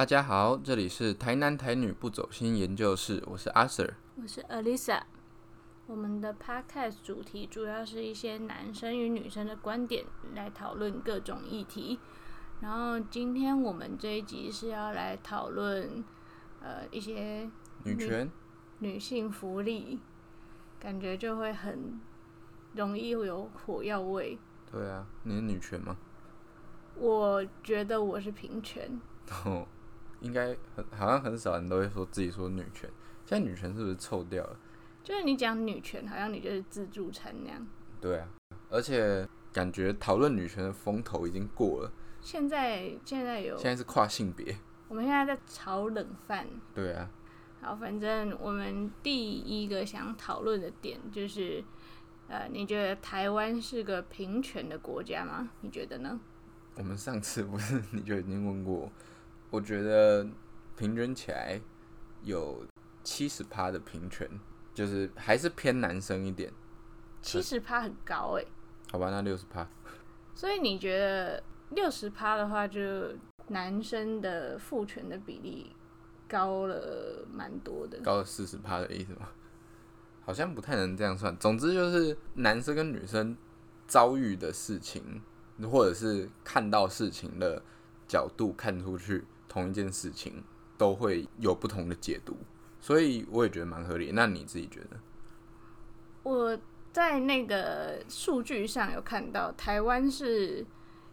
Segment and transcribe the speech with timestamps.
[0.00, 3.92] 大家好，这里是台南台女不走心研究室，我是阿 Sir。
[4.16, 5.02] 我是 Alisa。
[5.86, 12.00] 我们的 podcast 主题主要是一些男生与女生的观点来讨论各种议题。
[12.62, 16.02] 然后今天我们这一集是要来讨论
[16.62, 17.50] 呃一些
[17.84, 18.30] 女权，
[18.78, 20.00] 女性福利，
[20.78, 22.00] 感觉就会很
[22.72, 24.38] 容易有火药味。
[24.72, 25.94] 对啊，你是女权吗？
[26.94, 28.98] 我觉得我是平权。
[29.44, 29.68] 哦，
[30.20, 32.88] 应该很好像很少人都会说自己说女权。
[33.26, 34.56] 现在女权是不是臭掉了？
[35.02, 37.66] 就是你讲女权，好像你就是自助餐那样。
[38.00, 38.28] 对啊，
[38.68, 41.92] 而且感觉讨论女权的风头已经过了。
[42.20, 44.56] 现在现在有，现在是跨性别。
[44.88, 46.46] 我们现在在炒冷饭。
[46.74, 47.08] 对啊。
[47.62, 51.62] 好，反正我们第一个想讨论的点就是，
[52.26, 55.50] 呃，你觉得台湾是个平权的国家吗？
[55.60, 56.18] 你觉得呢？
[56.76, 58.90] 我们上次不是 你就已经问过？
[59.50, 60.26] 我觉得
[60.76, 61.60] 平均起来
[62.22, 62.64] 有
[63.02, 64.28] 七十趴的平权，
[64.72, 66.52] 就是还是偏男生一点。
[67.20, 68.44] 七十趴很高哎。
[68.92, 69.66] 好吧，那六十趴。
[70.34, 72.80] 所以你觉得六十趴的话，就
[73.48, 75.74] 男生的父权的比例
[76.28, 77.98] 高了蛮多的。
[78.00, 79.28] 高了四十趴的意思吗？
[80.24, 81.36] 好像不太能这样算。
[81.38, 83.36] 总之就是男生跟女生
[83.88, 85.20] 遭遇的事情，
[85.70, 87.60] 或者是看到事情的
[88.06, 89.24] 角度看出去。
[89.50, 90.44] 同一件事情
[90.78, 92.36] 都会有不同的解读，
[92.80, 94.12] 所以我也觉得蛮合理。
[94.12, 94.96] 那你自己觉得？
[96.22, 96.56] 我
[96.92, 100.64] 在那个数据上有看到，台湾是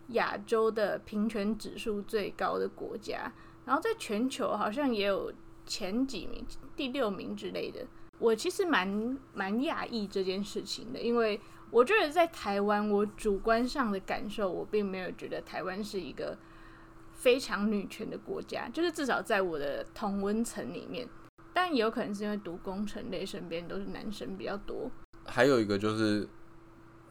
[0.09, 3.33] 亚洲的平权指数最高的国家，
[3.65, 5.33] 然后在全球好像也有
[5.65, 7.83] 前几名，第六名之类的。
[8.19, 16.37] 我其实蛮蛮讶异这件事情的，因为我觉得在台湾，我主观上的感受，我并没有觉得台湾是一个。
[17.17, 21.05] 非常女权的国家，就是至少在我的同温层里面，
[21.53, 24.89] 但也有可能是因为读工程类，身边都是男生比较多。
[25.25, 26.29] 还有一个就是，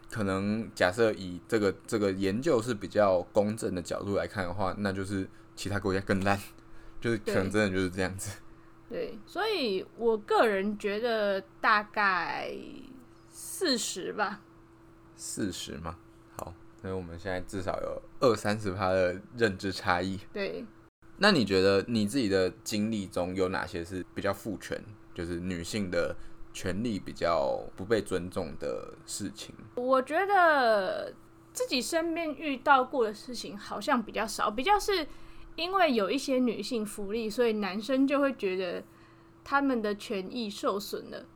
[0.09, 6.41] 可能假设以这个这个研究是比较公正的角度来看的话，那就是其他国家更烂，
[7.01, 8.39] 就是可能真的就是这样子。
[8.89, 12.57] 对，所以我个人觉得大概
[13.29, 14.41] 四十吧。
[15.17, 15.99] 四十吗？
[16.87, 20.21] 所以我们现在至少有二三十趴的认知差异。
[20.33, 20.65] 对，
[21.17, 24.81] 那你觉得你自己的经历中有哪些是比较父权，
[25.13, 26.15] 就是女性的
[26.53, 29.53] 权利比较不被尊重的事情？
[29.75, 31.13] 我觉得
[31.53, 35.09] 自己身边遇到过的事情好像比较少，比较是
[35.57, 38.85] 因为有一些女性福利，所以男生就会觉得
[39.43, 41.27] 他们的权益受损了。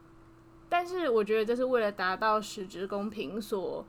[0.69, 3.85] 但是我觉得这是为了达到实质公平所。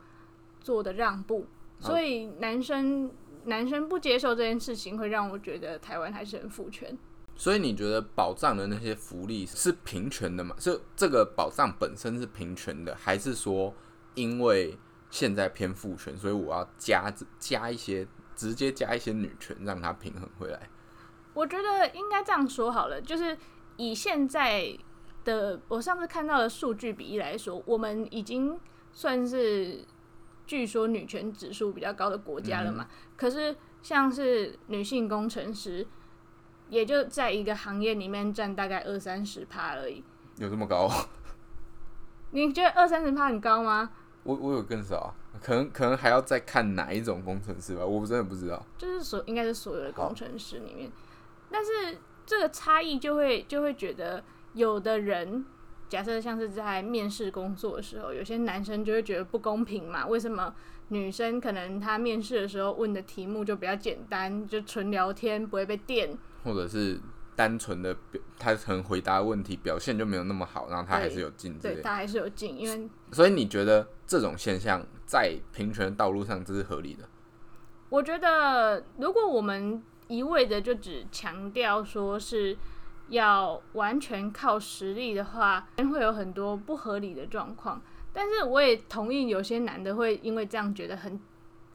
[0.62, 1.46] 做的让步，
[1.78, 3.10] 所以男生
[3.44, 6.96] 男生不接受这件事情，会让我觉得台湾还是很父权。
[7.34, 10.54] 所以你觉得保障的那些福利是平权的吗？
[10.58, 13.74] 是这个保障本身是平权的，还是说
[14.14, 14.78] 因为
[15.10, 18.06] 现在偏父权，所以我要加加一些，
[18.36, 20.68] 直接加一些女权，让它平衡回来？
[21.34, 23.36] 我觉得应该这样说好了，就是
[23.76, 24.78] 以现在
[25.24, 28.60] 的我上次看到的数据比例来说，我们已经
[28.92, 29.84] 算是。
[30.46, 32.86] 据说女权指数比较高的国家了嘛？
[33.16, 35.86] 可是像是女性工程师，
[36.68, 40.02] 也就在一个行业里面占大概二三十趴而已。
[40.36, 40.90] 有这么高？
[42.32, 43.90] 你觉得二三十趴很高吗？
[44.24, 48.64] 我我有更少，可能可能还要再看哪一种工程师吧，我真的不知道。
[48.76, 50.90] 就是所应该是所有的工程师里面，
[51.50, 54.22] 但是这个差异就会就会觉得
[54.54, 55.44] 有的人。
[55.92, 60.06] 假设像是在面试工作的时候，有些男生就会觉得不公平嘛？
[60.06, 60.54] 为什么
[60.88, 66.98] 女生可能她面试的时候问的题目就比较简单，就纯聊天不会被电，或者是
[67.36, 77.06] 单纯的表，他可能回答问题表现就没有那么好，然后他还是有进，对，他还是有进，因为所以你觉得这种现象在平权道路上这是合理的？
[77.90, 82.56] 我觉得如果我们一味的就只强调说是。
[83.08, 87.80] 要完全靠实力的话，会有很多不合理的状况。
[88.12, 91.20] 但是我也同意，有些男的会因为这样觉得很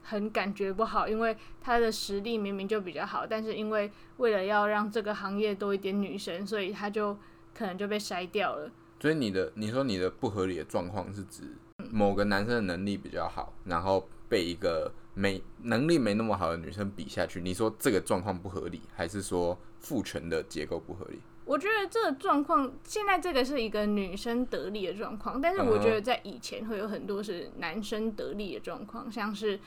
[0.02, 7.16] 很感觉不好，因为他的实力明明就比较好，但是因为为了要让这个行业多一点女生，所以他就
[7.54, 8.70] 可能就被筛掉了。
[9.00, 11.42] 所以你的你说你的不合理的状况是指
[11.90, 19.58] 某个男生的能力比较好，然后被一个没能力没那么好的女生比下去，你说这个状况不合理，还是说？
[19.80, 29.60] 父权的结构不合理，我觉得这个状况现在这个是一个女生得利的状况，但是我觉得在以前会有很多是男生得利的状况，像是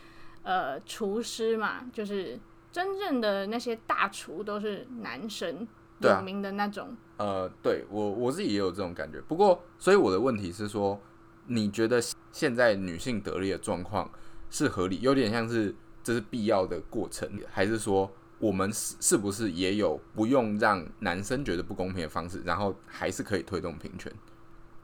[0.44, 2.38] 呃厨师嘛，就是
[2.74, 5.66] 真正的那些大厨都是男生，
[6.00, 6.94] 有名的那种。
[7.16, 9.22] 呃，对我我自己也有这种感觉。
[9.22, 11.00] 不过，所以我的问题是说，
[11.48, 12.02] 你觉得
[12.34, 14.12] 现在女性得利的状况
[14.52, 24.14] 是合理，有点像是这是必要的过程，还是说我们是是不是也有不用让男生觉得不公平的方式，然后还是可以推动平权？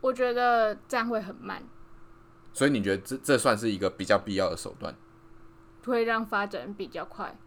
[0.01, 1.61] 我觉得这样会很慢，
[2.53, 4.95] 所以你觉得这这算是一个比较必要的手段？
[5.85, 7.37] 会让发展比较快。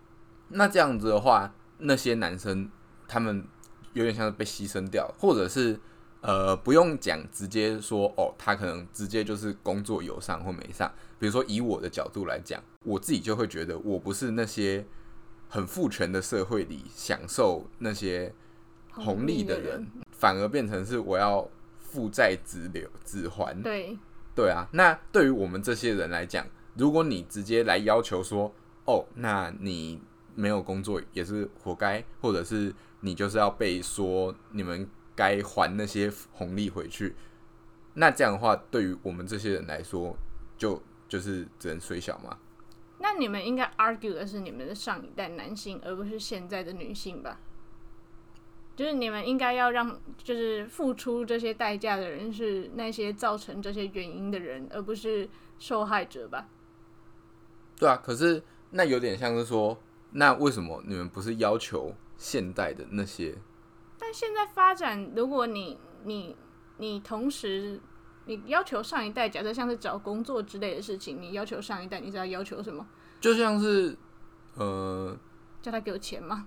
[0.48, 2.70] 那这样子的话，那些男生
[3.06, 3.44] 他们
[3.92, 5.78] 有点像是被牺牲掉，或者是
[6.22, 10.92] 呃不用讲，直接说哦，他可能直接就是工作有上或没上。
[11.20, 14.84] 比如说以我的角度来讲，我自己就会觉得我不是那些
[15.48, 18.34] 很父权的社会里享受那些
[18.90, 21.46] 红利的人，反而变成是我要
[21.78, 23.62] 负债子流只还。
[23.62, 23.98] 对，
[24.34, 28.50] 对啊，那对于我们这些人来讲，如果你直接来要求说，
[28.86, 30.00] 哦，那你
[30.34, 37.14] 没有工作也是活该，或者是你就是要被说你们该还那些红利回去，
[37.92, 40.16] 那这样的话，对于我们这些人来说，
[40.56, 40.80] 就
[41.10, 42.38] 就是只能虽小嘛。
[43.00, 47.38] 那你们应该 argue 的是你们的上一代男性，而不是现在的女性吧？
[48.76, 55.28] 就是你们应该要让，就是付出这些代价的人是那些造成这些原因的人，而不是
[55.58, 56.48] 受害者吧？
[57.76, 59.76] 对啊，可是那有点像是说，
[60.12, 63.34] 那为什么你们不是要求现代的那些？
[63.98, 66.36] 但现在发展，如果你你
[66.78, 67.80] 你同时
[68.30, 72.86] 你要求上一代，假设像是找工作之类的事情，你要求上一代，你知道要求什么？
[73.20, 73.96] 就像是
[74.54, 75.16] 呃，
[75.60, 76.46] 叫他给我钱吗？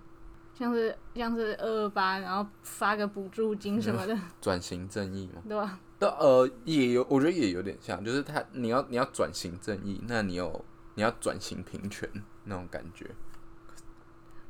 [0.53, 5.41] 像是像是二二八，然后发个补助金什么的， 转型正义嘛。
[5.49, 5.77] 对吧？
[5.99, 10.63] 对，呃，也有，我觉得也有点像，就是他你要你要转型正义，那你有
[10.95, 12.09] 你要转型平权
[12.45, 13.09] 那种感觉。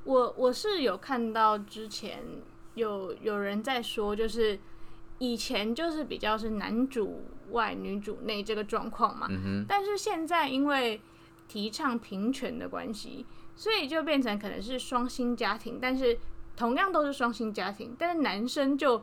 [0.04, 2.22] 我我是有看到之前
[2.76, 4.60] 有有人在说，就是
[5.24, 11.00] 以前就是比较是男主外女主内这个状况嘛，嗯但是现在因为
[11.48, 13.26] 提倡平权的关系，
[13.56, 16.20] 所以就变成可能是双薪家庭，但是
[16.58, 19.02] 同样都是双薪家庭，但是男生就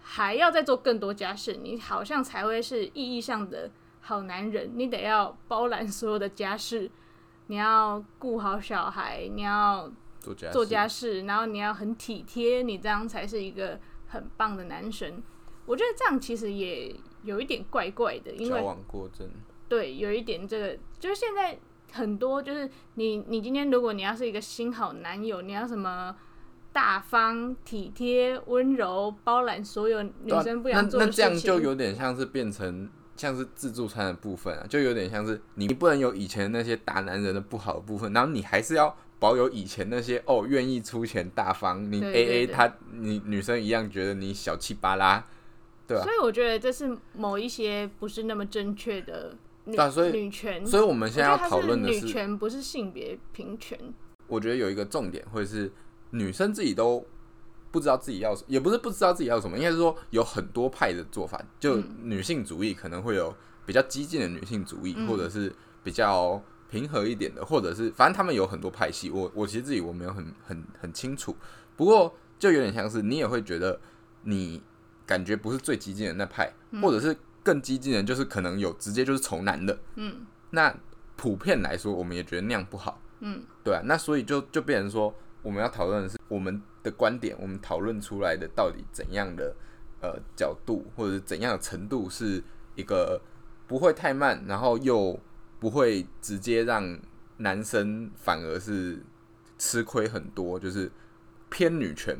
[0.00, 3.68] 还要再做更多家事，你好像才会是意义上的
[4.00, 6.88] 好男人，你得要包揽所有的家事，
[7.48, 9.90] 你要顾好小孩，你要，
[10.20, 10.70] 做家做事。
[10.70, 15.20] 家事，然后你要很体贴，你这样才是一个很棒的男生。
[15.68, 16.92] 我觉得这样其实也
[17.22, 19.28] 有一点怪怪的，因为矫枉过正。
[19.68, 21.58] 对，有一点这个，就是现在
[21.92, 26.16] 很多就是你，你今天如果你要是一个新好男友，你要什么
[26.72, 31.24] 大方、体贴、温柔，包揽所有女对啊生不那想做的事情。
[31.24, 45.26] 那这样就有点像是变成像是自助餐的部分啊，就有点像是你不能有以前那些打男人的不好的部分，然后你还是要保有以前那些哦愿意出钱大方，你对 A 对 A 对他你女生一样觉得你小气巴拉，
[45.88, 50.64] 对啊所以我觉得这是某一些不是那么正确的女、对啊所以女权。
[50.64, 53.76] 所以我们现在要我觉得它讨论的是，女权，不是性别平权。
[54.26, 55.72] 我觉得有一个重点会是
[56.10, 57.04] 女生自己都
[57.70, 61.42] 不知道自己要什，也不是不知道自己要什么，应该是说有很多派的做法。
[61.58, 63.34] 就女性主义可能会有
[63.64, 65.50] 比较激进的女性主义，嗯或者是
[65.82, 69.10] 比较平和一点的，或者是反正他们有很多派系。
[69.10, 71.34] 我我其实自己我没有很很很清楚，
[71.76, 73.80] 不过就有点像是你也会觉得
[74.22, 74.62] 你
[75.08, 79.76] 感觉不是最激进的那派，或者是更激进的，就是可能有直接就是仇男的。
[79.96, 80.72] 嗯那
[81.16, 83.00] 普遍来说，我们也觉得那样不好。
[83.20, 85.12] 嗯，对啊，那所以就就变成说，
[85.42, 89.54] 我们要讨论的是我们的观点，我们讨论出来的到底怎样的
[90.00, 92.42] 呃角度，或者是怎样的程度，是
[92.76, 93.20] 一个
[93.66, 95.18] 不会太慢，然后又
[95.58, 96.98] 不会直接让
[97.38, 99.02] 男生反而是
[99.58, 100.90] 吃亏很多，就是
[101.50, 102.16] 偏女权，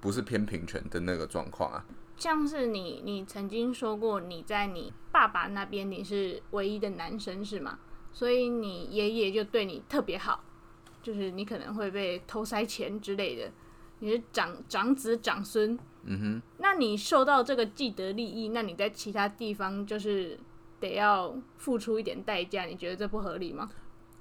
[0.00, 1.84] 不是偏平权的那个状况啊。
[2.18, 7.78] 像是你，你曾经说过你在你爸爸那边你是唯一的男生是吗？
[8.12, 10.42] 所以你爷爷就对你特别好，
[11.02, 13.50] 就是你可能会被偷塞钱之类的，
[14.00, 20.38] 你是长长子长孙，嗯哼，那你受到这个既得利益，那你在其他地方就是
[20.80, 23.70] 得要付出一点代价，你觉得这不合理吗？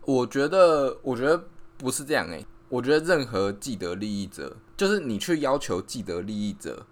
[0.05, 1.45] 我觉得，我觉得
[1.77, 6.85] 不是这样诶、我觉得任何既得利益者，就是你去要求既得利益者，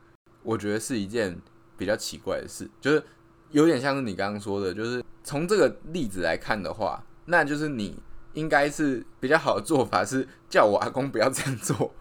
[0.46, 1.38] 我觉得是一件
[1.76, 3.04] 比较奇怪的事，就是
[3.52, 8.00] 有点像是你刚刚说的，就是从这个例子来看的话，那就是你
[8.34, 11.94] 应该是比较好的做法是叫我阿公不要这样做。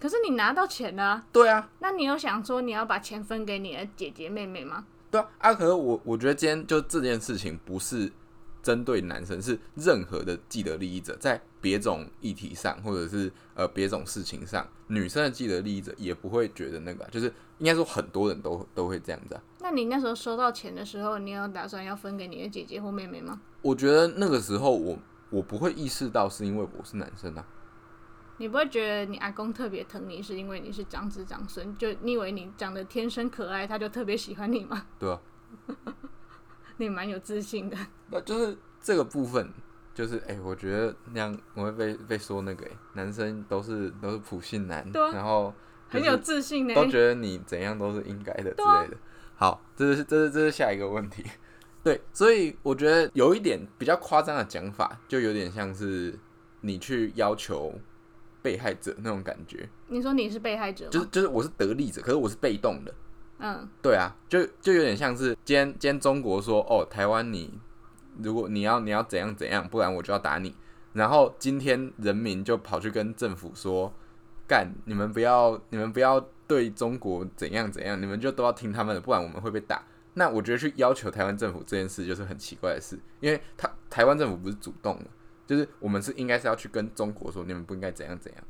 [0.00, 4.84] 可是你拿到钱了啊、对啊，那你有想说你要把钱分给你的姐姐妹妹吗？
[5.10, 8.12] 对啊，啊，可是我我觉得今天就这件事情不是
[8.68, 19.42] 针对男生，是任何的既得利益者，在别种议题上，或者是呃别种事情上，女生的既得利益者也不会觉得那个啊，就是应该说很多人都都会这样子啊。
[19.60, 23.40] 那你那时候收到钱的时候，你有打算要分给你的姐姐或妹妹吗？
[23.62, 24.98] 我觉得那个时候我
[25.30, 27.46] 我不会意识到是因为我是男生啊，
[28.36, 31.74] 你不会觉得你阿公特别疼你，是因为你是长子长孙？
[31.78, 34.84] 就你以为你长得天生可爱，他就特别喜欢你吗？
[34.98, 35.18] 对啊，
[36.78, 37.76] 你蛮有自信的。
[38.10, 39.48] 那 就是这个部分，
[39.94, 45.54] 就是哎、我觉得那样我会被被说那个、哎男生都是都是普信男，然后
[45.88, 48.96] 很有自信呢、都觉得你怎样都是应该的之类的。
[49.36, 51.24] 好，这是这是这是下一个问题。
[51.84, 56.18] 对，所以我觉得有一点比较夸张的讲法，就有点像是
[56.62, 57.72] 你去要求
[58.42, 60.90] 被害者那种感觉，你说你是被害者吗？
[60.90, 62.92] 就是就是我是得利者，可是我是被动的。
[63.38, 67.58] 嗯，对啊，就就有点像是今天今天中国说哦，台湾你
[68.20, 70.54] 如果你要你要怎样怎样，不然我就要打你。
[70.92, 73.92] 然后今天人民就跑去跟政府说，
[74.48, 76.18] 干你们不要你们不要
[76.48, 79.82] 对中国怎样怎样，你们就都要听他们的，不然我们会被打。
[80.14, 85.04] 那我觉得去要求台湾政府这件事就是很奇怪的事，因为他台湾政府不是主动的，
[85.46, 88.42] 就是我们是应该是要去跟中国说你们不应该怎样怎样。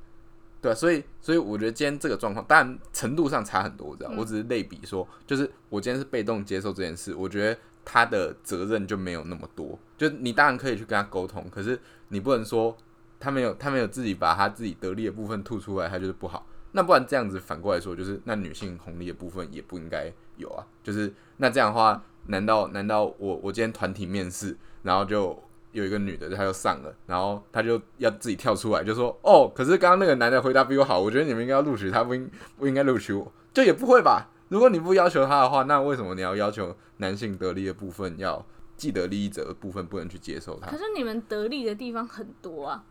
[0.61, 9.79] 对啊，所以所以我觉得今天这个状况，当然程度上差很多，我知道，我只是类比说，就是我今天是被动接受这件事，我觉得他的责任就没有那么多。
[9.97, 12.77] 就你当然可以去跟他沟通，可是你不能说
[13.21, 16.47] 他没有他没有自己把他自己得利的部分吐出来，他就是不好。
[16.73, 20.67] 那不然这样子反过来说，就是那女性红利的部分也不应该有啊。
[20.83, 25.43] 就是那这样的话，难道难道我我今天团体面试，然后就
[25.79, 34.29] 有一个女的，她就上了，然后她就要自己跳出来，就说哦，可是刚刚那个男的回答比我好，我觉得你们应该要录取他，不应不应该录取我，就也不会吧？
[34.49, 38.45] 如果你不要求他的话，那为什么你要要求男性得利的部分要
[38.77, 40.77] 既得利益者的部分不能去接受他可？
[40.77, 42.85] 是你们得利的地方很多啊。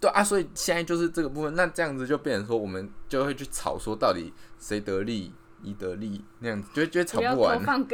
[0.00, 5.32] 对啊，所以现在就是这个部分，那这样子就变成说，我们就会去吵说到底谁得利，
[5.62, 7.86] 宜得利那样子，就会就会吵不完。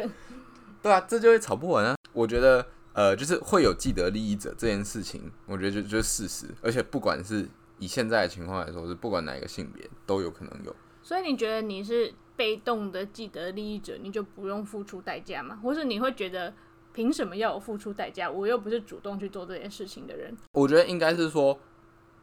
[0.81, 1.95] 对啊，这就会吵不完啊。
[2.13, 2.65] 我觉得
[2.99, 10.75] 呃，就是会有既得利益者这件事情，我觉得就就是事实，而且不管是以现在的情况来说，是不管哪一个性别都有可能有。
[11.01, 15.61] 所以你觉得你是被动的既得利益者，你就不用付出代价吗？
[15.63, 16.53] 或是你会觉得
[16.93, 18.29] 凭什么要我付出代价？
[18.29, 20.37] 我又不是主动去做这件事情的人。
[20.55, 21.57] 我觉得应该是说，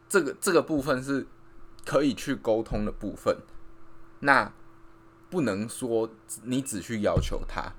[0.06, 1.26] 这个这个部分是
[1.86, 3.34] 可以去沟通的部分，
[4.20, 4.52] 那
[5.30, 6.10] 不能说
[6.44, 7.72] 你只去要求他，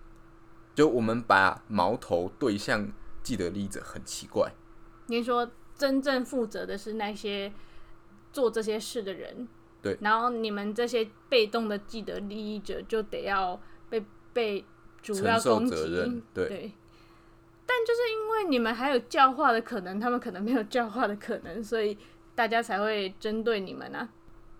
[0.78, 2.88] 就我们把矛头对向
[3.24, 4.54] 既得利益者很奇怪。
[5.08, 7.52] 您说真正负责的是那些
[8.32, 9.48] 做这些事的人，
[9.82, 14.64] 对，然后你们这些被动的既得利益者就得要被被
[15.02, 16.72] 主要攻击，责任对对。
[17.66, 21.98] 但就是因为你们还有教化的可能，他们可能没有教化的可能，所以
[22.36, 24.08] 大家才会针对你们啊。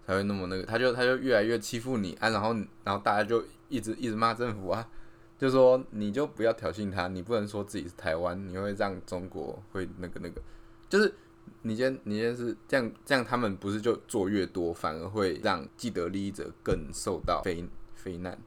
[0.08, 4.90] 才会那么那个，他就他就越来越欺负你啊，然后然后大家就一直一直骂政府啊，
[5.38, 10.42] 就说你就不要挑衅他，你不能说自己是台湾，你会让中国会那个那个，
[10.90, 11.14] 就是
[11.62, 17.64] 你今天你今天是这样这样，他们不是就做越多，反而会让既得利益者更受到非
[17.94, 18.38] 非难。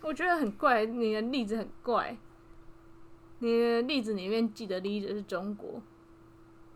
[0.00, 2.16] 我觉得很怪，你的例子很怪。
[3.38, 5.82] 你的例子里面既得利益者是中国，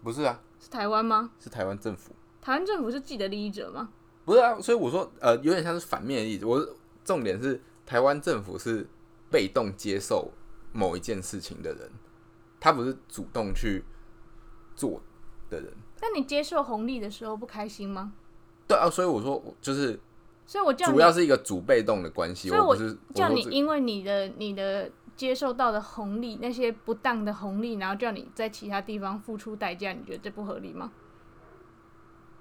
[0.02, 1.30] 不是啊，是台湾吗？
[1.38, 3.88] 是台湾政府，台湾政府是既得利益者吗？
[4.24, 6.44] 不是啊，所以我说呃，有点像是反面的例子。
[6.44, 8.84] 我重点是台湾政府是
[9.30, 10.32] 被动接受
[10.72, 11.90] 某一件事情的人，
[12.60, 13.84] 他不是主动去
[14.74, 15.00] 做
[15.48, 15.72] 的人。
[16.00, 18.12] 那你接受红利的时候不开心吗？
[18.68, 19.98] 对啊，所以我说我就是
[20.46, 30.92] 所以我叫主要是一个主被动的关系，所以我是叫你因为你的你的接受到的红利，那些不当的红利，然后叫你在其他地方付出代价，你觉得这不合理吗？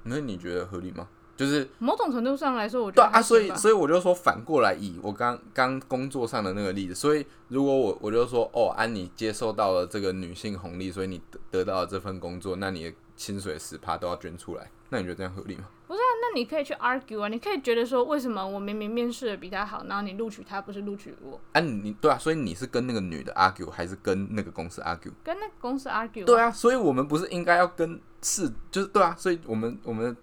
[0.03, 1.07] 那你觉得合理吗？
[1.35, 15.65] 就是某种程度上来说，我觉对啊，所以所以我就说反过来以我刚刚工作上的那个例子，所以如果我我就说哦，安、妮接受到了这个女性红利，所以你得得到了这份工作，那你的薪水十趴都要捐出来，那你觉得这样合理吗？
[15.87, 21.39] 不是啊那你可以去 argue 啊，你可以觉得说，为什么我明明面试的比他好，然后你录取他，不是录取我？
[21.51, 25.11] 啊你，你对啊，所以你是跟那个女的 argue 还是跟那个公司 argue？
[25.23, 30.15] 跟那个公司 argue，、对啊，所以我们不是应该要跟是就是对啊，所以我们我们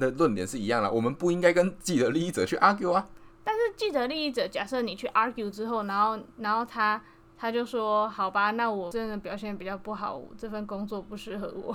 [0.00, 3.06] 的论点是一样的，我们不应该跟既得利益者去 argue 啊。
[3.44, 7.00] 但是既得利益者，假设你去 argue 之后，然后然后他
[7.38, 11.72] 他就说，好吧，那我真的表现比较不好，这份工作不适合我。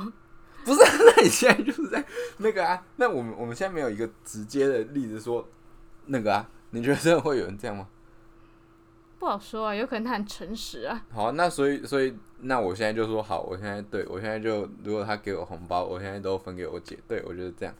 [0.66, 2.04] 不是，那你现在就是在
[2.38, 2.84] 那个啊？
[2.98, 5.48] 那我们我们现在没有一个直接的例子说
[6.08, 6.50] 那个啊？
[6.72, 7.88] 你觉得会有人这样吗？
[9.18, 11.04] 不好说啊，有可能他很诚实啊。
[11.12, 17.74] 好啊、那所以所以那我现在就说好，我现在对我现在就如果他给我红包，我现在都分给我姐，对我就是这样，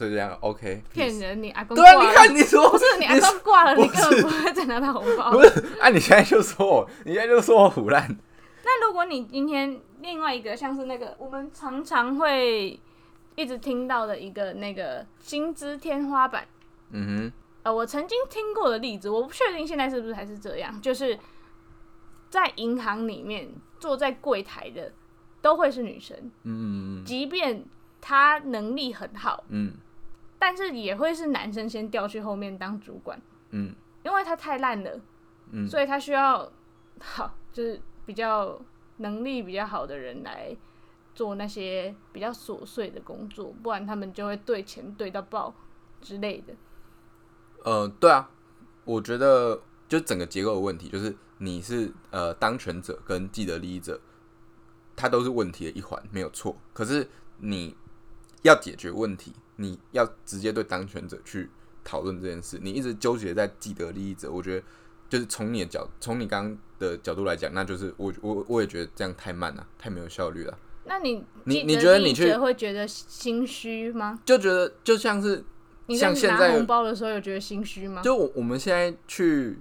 [0.00, 0.82] 所以这样 OK。
[0.94, 1.42] 骗人！
[1.42, 5.30] 你阿公对啊，你看你说不是你阿公挂了，你根本不会再拿到红包。
[5.30, 5.90] 不是啊？
[5.90, 8.08] 你现在就说我，你现在就说我胡乱，
[8.64, 12.80] 那如果你今天另外一个像是那个我们常常会
[13.34, 16.46] 一直听到的一个那个薪资天花板，
[16.92, 17.32] 嗯哼
[17.64, 21.18] 呃，我曾经听过的例子，我不确定现在是不是还是这样，就是
[22.30, 24.92] 在银行里面坐在柜台的
[25.42, 27.62] 都会是女生，哼，嗯即便
[28.00, 29.74] 她能力很好，嗯
[30.40, 33.20] 但是也会是男生先调去后面当主管，
[33.50, 35.00] 嗯因为他太烂了，
[35.52, 36.50] 嗯所以他需要
[36.98, 38.58] 好就是比较
[38.96, 40.56] 能力比较好的人来
[41.14, 45.54] 做那些比较琐碎的工作，不然他们就会对钱对到爆
[46.00, 46.54] 之类的。
[47.62, 48.30] 呃，对啊，
[48.84, 54.00] 我觉得就整个结构的问题，就是你是呃当权者跟既得利益者，
[54.96, 56.56] 它都是问题的一环，没有错。
[56.72, 57.06] 可是
[57.36, 57.76] 你
[58.42, 61.50] 要解决问题，你要直接对当权者去
[61.84, 64.66] 讨论这件事，你一直纠结在既得利益者，我觉得
[65.08, 74.18] 就是从你的角，从你刚刚的角度来讲，那就是我我我也觉得这样太慢了，太没有效率了，那你你你觉得你去会觉得心虚吗？
[74.24, 75.44] 就觉得就像是
[75.90, 78.00] 像现在红包的时候有觉得心虚吗？
[78.02, 79.58] 就我我们现在去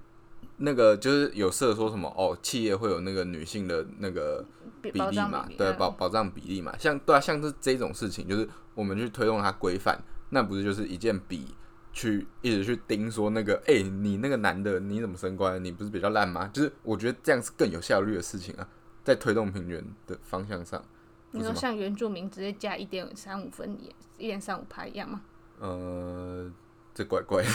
[0.58, 4.46] 那个就是有设说什么哦，企业会有那个女性的那个
[4.81, 11.53] 比比例嘛比，例对，嗯保保障比例嘛，像对啊，像是这种事情，就是我们去推动它规范，那不是就是一件比
[11.91, 15.63] 去一直去盯说那个，哎、你那个男的你怎么升官？
[15.63, 16.50] 你不是比较烂吗？
[16.53, 18.67] 就是我觉得这样是更有效率的事情啊，
[19.03, 20.83] 在推动平原的方向上，
[21.31, 25.21] 你说像原住民直接加一点三五分一一点三五趴一样吗？
[25.59, 26.50] 呃，
[26.93, 27.50] 这怪怪的，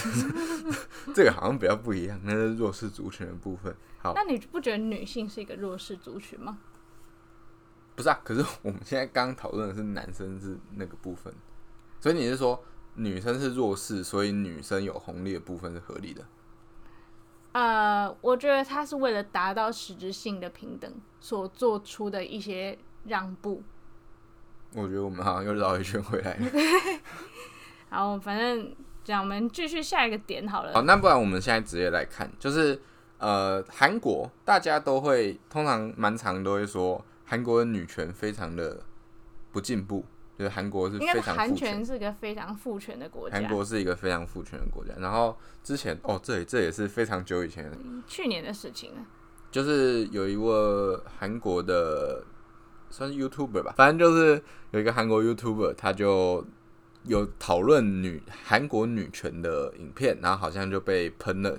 [1.15, 3.75] 这个好像比较不一样，那是弱势族群的部分。
[3.99, 6.59] 好，那你不觉得女性是一个弱势族群吗？
[7.95, 11.33] 不是啊，可是我们现在刚刚讨论的是男生是那个部分，
[12.01, 12.63] 所以你是说
[12.95, 16.25] 女生是弱势，所以女生有红利的部分是合理的？
[17.53, 23.63] 呃，我觉得他是为了达到实质性的平等所做出的一些让步。
[24.73, 26.51] 我觉得我们好像又绕一圈回来了。
[27.91, 30.73] 好，反正这样，我们继续下一个点好了。
[30.75, 32.83] 好，那不然我们现在直接来看，就是
[33.19, 38.83] 呃，韩国大家都会通常蛮常都会说韩国的女权非常的
[39.53, 40.05] 不进步，
[40.39, 43.49] 就是韩国是应该非常父权权是个非常父权的国家韩。
[43.49, 44.93] 国是一个非常父权的国家。
[44.99, 49.05] 然后之前哦，这里这也是非常久以前的，去年的事情了。
[49.51, 52.25] 就是有一位韩国的
[52.91, 56.45] 算是 YouTuber 吧，反正就是有一个韩国 YouTuber，他就
[57.05, 61.57] 有讨论女韩国女权的影片，然后好像就被喷了，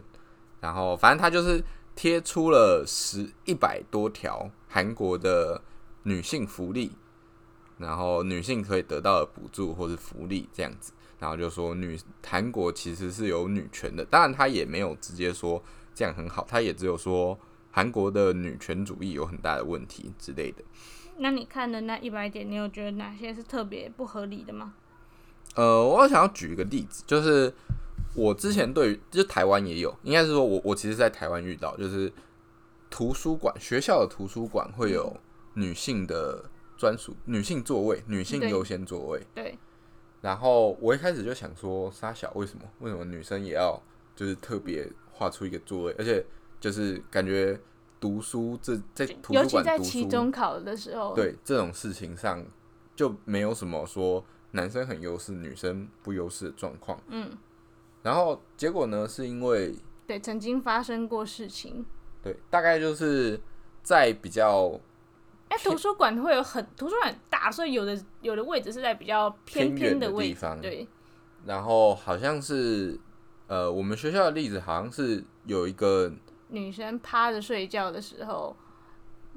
[0.60, 1.64] 然后反正他就是
[1.96, 5.62] 贴出了十一百多条韩国的
[6.04, 6.92] 女性福利，
[7.78, 17.40] 然后女性可以得到的补助或是福利这样子，然后就说女韩国其实是有女权的，当然他也没有直接说这样很好，他也只有说
[17.72, 20.62] 韩国的女权主义有很大的问题之类的。
[21.20, 24.74] 那你看的那一百点，你有觉得哪些是特别不合理的吗？
[25.54, 27.54] 呃，我想要举一个例子，就是
[28.14, 32.12] 我之前对于，就是台湾也有，应该是说我我其实在台湾遇到，就是
[32.96, 35.14] 图书馆学校的图书馆会有
[35.54, 39.22] 女性的专属女性座位，女性优先座位。
[39.34, 39.60] 对，
[40.22, 43.78] 然后我一开始就想说，沙小为什么为什么女生也要
[44.16, 46.26] 就是特别画出一个座位，而且
[46.58, 47.60] 就是感觉
[48.00, 52.46] 读书这在图尤其在书馆读书，期中考的时候，对这种事情上
[52.96, 56.98] 就没有什么说男生很优势，女生不优势的状况。
[57.10, 57.30] 嗯，
[58.04, 59.76] 然后结果呢，是因为
[60.08, 61.86] 对，曾经发生过事情。
[62.26, 63.40] 对，大概就是
[63.84, 64.78] 在比较
[65.48, 70.88] 哎，图书馆会有很图书馆很大，所以有的有的位置是在比较偏偏远的的位置地方，对，
[71.46, 73.00] 然后好像是
[73.46, 76.12] 呃，我们学校的例子好像是有一个
[76.48, 78.58] 女生趴着睡觉的时候，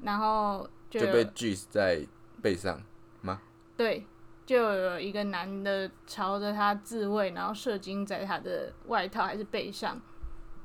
[0.01, 2.03] 然后就被 G 在
[2.41, 2.81] 背上
[3.21, 3.39] 吗？
[3.77, 4.03] 对，
[4.47, 10.01] 就有一个男的朝着她自慰，然后射精在她的外套还是背上，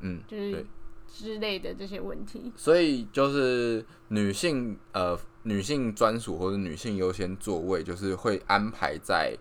[0.00, 0.66] 嗯，就是对
[1.16, 2.52] 之类的这些问题。
[2.56, 9.36] 所以就是女性呃女性专属或者女性优先座位，就是会安排在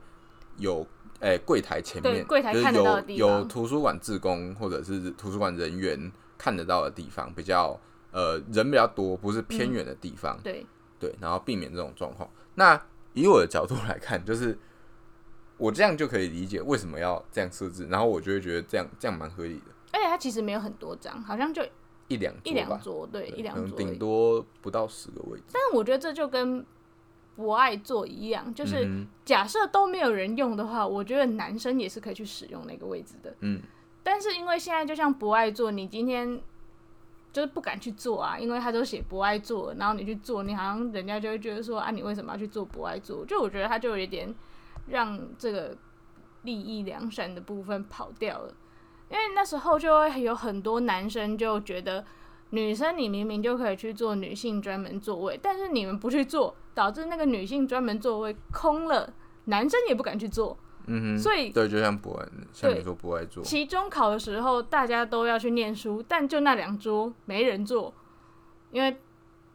[0.57, 0.85] 有
[1.19, 7.79] 诶柜、台前面，柜台就是看得到的有有地方图书馆职工或者是图书馆人员看得到的地方，比较
[8.11, 10.65] 呃人比较多，不是偏远的地方，对，
[10.99, 12.29] 对，然后避免这种状况。
[12.55, 12.79] 那
[13.13, 14.57] 以我的角度来看，就是
[15.57, 19.72] 我这样就可以理解为什么要这样设置，然后我就会觉得这样这样蛮合理的。
[19.93, 21.63] 而且它其实没有很多张，好像就
[22.09, 23.97] 一一两一，两桌，对，一两桌顶。
[23.97, 25.45] 多不到十个位置。
[25.53, 26.65] 但是我觉得这就跟
[27.35, 33.33] 博爱座一样，就是嗯假设都没有人用的话，我觉得男生也是可以去使用那个位置的。
[33.39, 33.61] 嗯，
[34.03, 36.39] 但是因为现在就像博爱座，你今天
[37.31, 43.25] 就是不敢去做啊，因为他都写博爱座，然后你去做，你好像人家就会觉得说啊，你为什么要去做博爱座？
[43.25, 44.33] 就我觉得他就有一点
[44.87, 45.75] 让这个
[46.43, 48.53] 利益良善的部分跑掉了，
[49.13, 52.03] 因为那时候就会有很多男生就觉得。
[52.49, 59.11] 女生，你明明就可以去做女性专门座位，但是你们不去做，导致那个女性专门座位空了，
[59.45, 67.91] 男生也不敢去做，嗯哼，所以对，就像不爱，像对你说不爱做，期中考的时候，大家都要去念书，但就那两桌没人坐，
[68.69, 68.97] 因为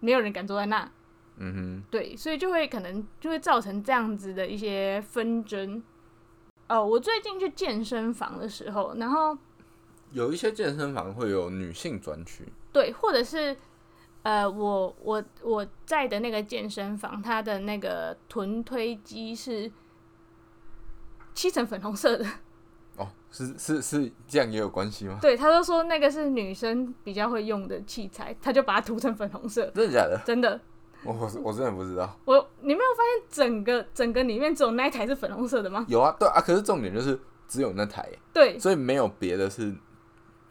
[0.00, 0.90] 没有人敢坐在那。
[1.36, 5.80] 嗯哼对，所以就会可能就会造成这样子的一些纷争。
[6.68, 9.38] 哦，我最近去健身房的时候，然后哼，
[10.12, 13.56] 有一些健身房会有女性专区，对，或者是
[14.22, 19.70] 呃，我我我在的那个健身房，它的那个臀推机是
[21.34, 22.26] 漆成粉红色的。
[22.96, 25.18] 哦，是是是，这样也有关系吗？
[25.22, 29.70] 对，他就说那个是女生比较会用的器材，他就把它涂成粉红色。
[29.74, 30.20] 真的假的？
[30.26, 30.60] 真的，
[31.04, 32.18] 我我我真的不知道。
[32.24, 35.86] 我你没有发现整个整个里面只有那一台是粉红色的吗？
[35.88, 37.16] 有啊，对啊，可是重点就是
[37.46, 39.72] 只有那台，对，所以没有别的是，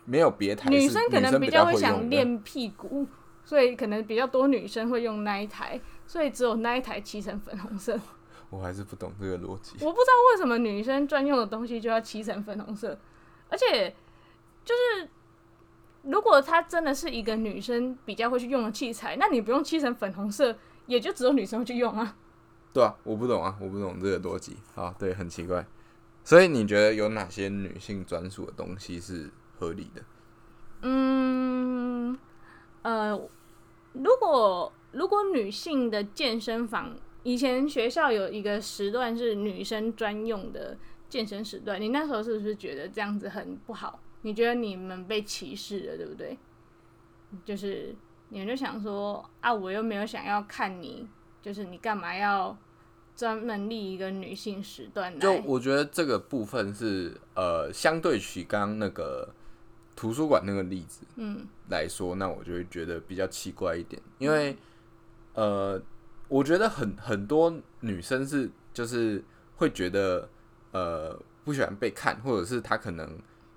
[0.08, 1.76] 没有别台女生可能比较会。
[1.76, 3.06] 想练屁股，
[3.44, 8.00] 所以可能比较多女生会用那一台，所以只有那一台漆成粉红色。
[8.50, 9.76] 我还是不懂这个逻辑。
[9.82, 12.98] 我不知道为什么女生专用的东西就要漆成粉红色，
[13.50, 13.94] 而且
[14.64, 15.10] 就是
[16.04, 22.16] 如果它真的是一个女生比较会去用的器材，那你不用漆成粉红色，也就只有女生会去用啊。
[22.74, 24.56] 对啊，我不懂啊，我不懂这个逻辑。
[24.76, 25.66] 啊，对，很奇怪。
[26.24, 30.02] 所以你觉得有哪些女性专属的东西是合理的？
[30.82, 32.18] 嗯，
[32.84, 33.20] 呃，
[33.94, 40.78] 如果如果女性的健身房，以前学校有一个时段是女生专用的
[41.10, 44.00] 健身时段，你那时候是不是觉得这样子很不好？
[44.22, 46.38] 你觉得你们被歧视了，对不对？
[47.44, 47.96] 就是
[48.30, 51.08] 你们就想说啊，我又没有想要看你，
[51.42, 52.58] 就是你干嘛要
[53.16, 55.20] 专门立一个女性时段来？
[55.20, 59.34] 就我觉得这个部分是呃，相对起刚刚那个
[59.98, 64.56] 图书馆那个例子，嗯，来说，那我就会觉得比较奇怪一点，因为
[65.34, 65.82] 呃，
[66.28, 69.24] 我觉得很很多女生是就是
[69.56, 70.30] 会觉得
[70.72, 73.10] 呃不喜欢被看，或者是她可能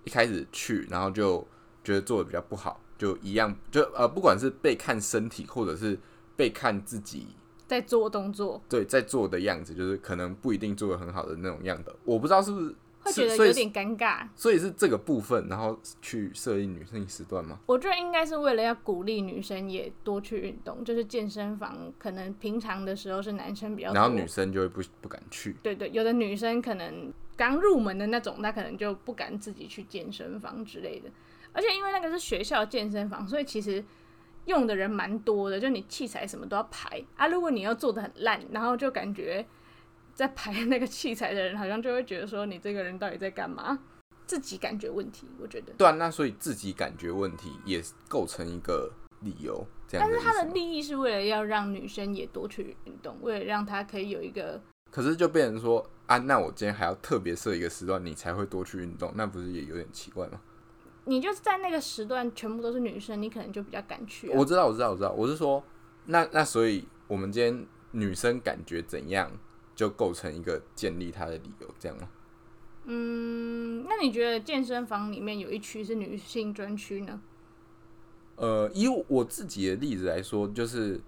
[0.05, 1.47] 一开始去，然后就
[1.85, 5.99] 觉得做的比较不好，就一样就呃不管是被看身体，或者是
[6.37, 7.27] 被看自己
[7.67, 12.75] 在做动作，对在做的样子，就是可能不一定做的很好的那种样子，我不知道是不是
[13.13, 14.27] 觉得有点尴尬。
[14.35, 17.59] 所以是这个部分，然后去设立女性时段吗？
[17.67, 25.57] 我觉得应该是为了要鼓励女生也多去运动，就是健身房可能平常的时候是男生比较多，然后女生就会不不敢去。
[25.63, 31.11] 对对，有的女生可能刚入门的那种，她可能就不敢自己去健身房之类的。
[31.53, 33.85] 而且因为那个是学校健身房，所以其实
[34.45, 37.27] 用的人蛮多的，就你器材什么都要排啊。
[37.27, 39.45] 如果你要做的很烂，然后就感觉
[40.21, 43.79] 在排那个器材的人好像就会觉得说你这个人到底在干嘛，
[44.27, 45.73] 自己感觉问题，我觉得。
[45.79, 50.51] 对啊，那所以自己感觉问题也构成一个理由，这样但是他的。
[50.53, 60.39] 利益是为了要让女生也多去运动，为了让她可以有一个可是就变成说啊，那我今天还要特别设一个时段，你才会多去运动，那不是也有点奇怪吗？
[61.07, 64.35] 你就是在那个时段全部都是女生，你可能就比较敢去、啊。
[64.37, 65.65] 我知道，我知道，我知道，我是说，
[66.05, 69.33] 那那所以我们今天女生感觉怎样，
[69.81, 72.07] 就构成一个建立他的理由，这样吗？
[72.85, 77.19] 嗯，那你觉得健身房里面有一区是女性专区呢？
[78.37, 81.01] 呃，以我自己的例子来说，就是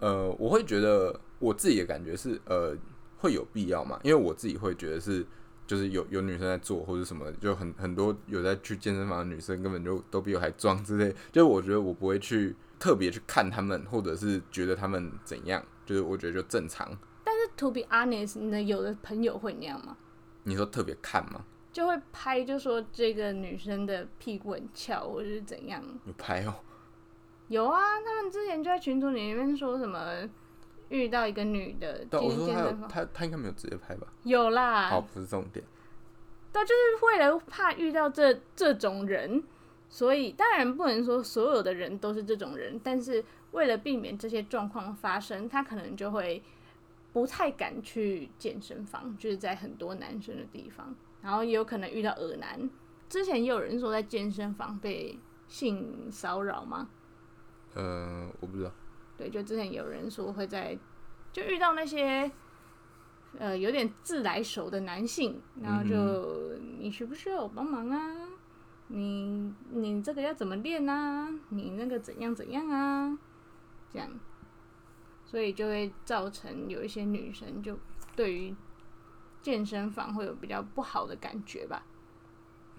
[0.00, 2.76] 呃，我会觉得我自己的感觉是呃
[3.18, 5.24] 会有必要嘛，因为我自己会觉得是
[5.64, 16.98] 就是有有女生在做或者什么，就很很多有在去健身房的女生根本就都比我还壮之类，就是我觉得我不会去特别去看他们，或者是觉得他们怎样，就是我觉得就正常。
[17.58, 19.96] To be honest，你的有的朋友会那样吗？
[20.44, 21.44] 你说特别看吗？
[21.70, 25.82] 就会拍，就说这个女生的屁股很翘，或者是怎样？
[26.06, 26.54] 有拍哦，
[27.48, 30.26] 有啊，他们之前就在群组里面说什么
[30.88, 34.06] 遇到一个女的对，我进说他他他应该没有直接拍吧？
[34.22, 35.64] 有啦，好，不是重点。
[36.66, 39.44] 是为了怕遇到这这种人，
[39.88, 46.42] 所以当然不能说所有的人都是这种人，但是为了避免这些状况发生，他可能就会
[47.12, 52.68] 不太敢去健身房，就是在很多男生的地方，然后也有可能遇到恶男。
[53.08, 56.88] 之前也有人说在健身房被性骚扰吗？
[57.74, 58.70] 呃，我不知道。
[59.16, 60.78] 对，就之前有人说会在
[61.32, 62.30] 就遇到那些
[63.38, 68.28] 呃有点自来熟的男性，然后就、你需不需要我帮忙啊？
[68.88, 71.28] 你你这个要怎么练啊？
[71.48, 73.18] 你那个怎样怎样啊？
[73.92, 74.08] 这样，
[75.30, 77.78] 所以就会造成有一些女生就
[78.16, 78.54] 对于
[79.42, 81.84] 健身房会有比较不好的感觉吧。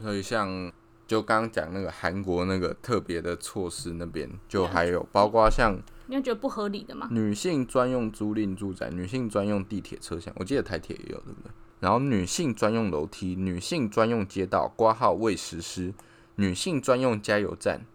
[0.01, 0.71] 所以像
[1.05, 7.07] 就刚刚讲那个韩国那个特别的措施那边，就还有包括像你有觉得不合理的吗？
[7.11, 11.51] 女性专用租赁住宅、女性专用地铁车厢，我记得台铁也有，对不对？
[11.81, 15.93] 然后女性专用楼梯、女性专用街道挂号未实施，
[16.35, 17.85] 女性专用加油站、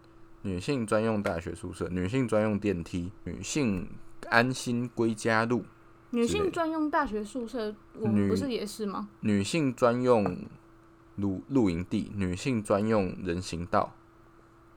[0.43, 3.87] 女性专用大学宿舍、女性专用电梯、女性
[4.29, 5.63] 安心归家路、
[6.11, 9.09] 女性专用大学宿舍，我们女不是也是吗？
[9.21, 10.45] 女性专用
[11.17, 13.93] 露露营地、女性专用人行道、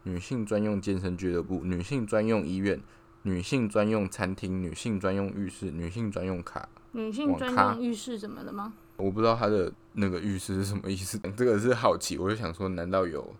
[0.05, 2.81] 女性专用健身俱乐部、女性专用医院、
[3.23, 6.69] 女性专用餐厅、女性专用浴室、女性专用卡。
[6.93, 8.73] 女性专用浴室怎么了吗？
[8.97, 13.37] 我不知道他的那个浴室是什么意思， 这个是好奇，我就想说，难道有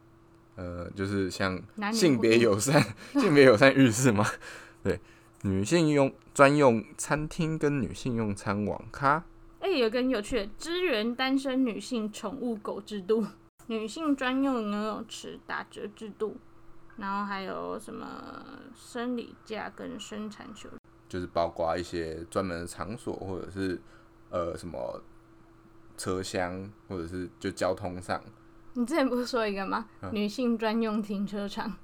[0.57, 1.61] 呃，就是像
[1.93, 2.81] 性别友善、
[3.15, 4.25] 性别友善浴室吗？
[4.85, 5.01] 对，
[5.43, 9.25] 女性用专用餐厅跟女性用餐网咖。
[9.61, 13.25] 哎、有个很有趣的，支援单身女性宠物狗制度，
[13.69, 16.37] 女性专用游泳池打折制度，
[16.97, 18.35] 然后还有什么
[18.75, 20.69] 生理假跟生产休
[21.09, 23.81] 就是包括一些专门的场所，或者是
[24.31, 25.03] 呃什么
[25.97, 28.21] 车厢，或者是就交通上。
[28.75, 29.87] 你之前不是说一个吗？
[30.03, 31.75] 嗯女性专用停车场。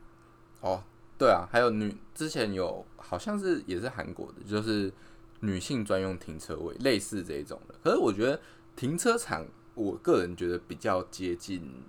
[0.61, 0.83] 哦，
[1.25, 4.93] 对啊，还有女之前有好像是也是韩国的，就是
[5.41, 7.75] 女性专用停车位，类似这一种的。
[7.83, 8.39] 可是我觉得
[8.77, 11.83] 停车场，我个人觉得比较接近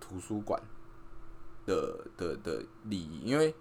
[0.00, 0.60] 图书馆
[1.64, 3.54] 的的的利益，因为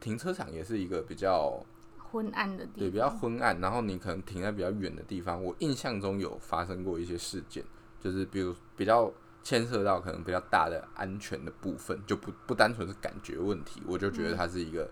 [0.00, 1.62] 停车场也是一个比较
[1.98, 5.44] 昏暗的地方，对，比较昏暗，然后你可能停在比较远的地方。
[5.44, 7.62] 我印象中有发生过一些事件，
[8.00, 9.12] 就是比如比较
[9.44, 14.90] 牵涉到可能比较大的安全的部分，就不不单纯是感觉问题，我就觉得它是一个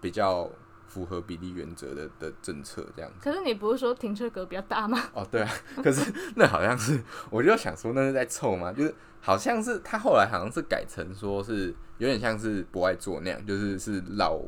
[0.00, 0.48] 比较
[0.86, 3.18] 符合比例原则的的政策这样子。
[3.22, 5.00] 可是你不是说停车格比较大吗？
[5.14, 5.50] 哦，对啊，
[5.82, 8.70] 可是那好像是，我就想说那是在凑吗？
[8.70, 14.38] 就是好像是他后来好像是改成说是有点像是不爱做那样，就是是老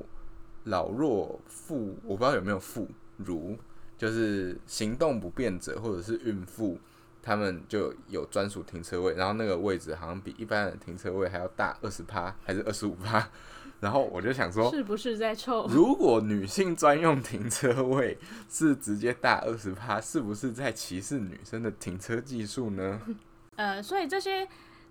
[0.64, 2.87] 老弱妇，我不知道有没有妇
[3.25, 3.57] 孺，
[3.97, 6.79] 就是行动不便者或者是孕妇，
[7.27, 13.29] 他们就有专属停车位，然后那个位置好像比一般的停车位还要大二十趴还是二十五趴，
[13.81, 15.67] 然后我就想说，是不是在臭？
[15.67, 18.17] 如果女性专用停车位
[18.49, 23.01] 是直接大二十趴，是不是在歧视女生的停车技术呢？
[23.57, 24.47] 呃，所以这些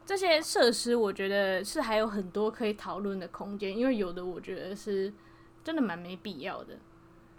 [0.06, 5.13] 这些设施，我觉得是还有很多可以讨论的空间，因为有的我觉得是
[5.63, 6.78] 真的蛮没必要的。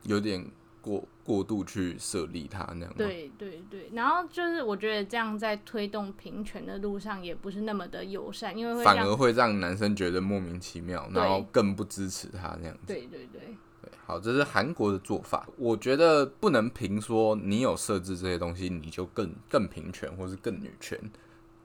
[0.05, 0.43] 有点
[0.87, 2.95] 过过度去设立它那样吗？
[2.97, 12.83] 对对对，然后就是我觉得这样在推动平权的路上也不是那么的友善，因为会反而会让男生觉得莫名其妙，然后更不支持他那样子。
[12.87, 13.41] 对对对，
[13.83, 15.49] 对，好，这是韩国的做法。
[15.57, 20.97] 我觉得不能凭说你有设置这些东西，你就更更平权或是更女权。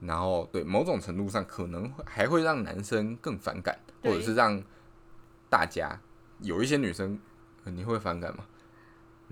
[0.00, 4.60] 然后对某种程度上可能会还会让男生更反感，或者是让
[5.48, 5.96] 大家
[6.40, 7.16] 有一些女生，
[7.62, 8.44] 呃你会反感吗？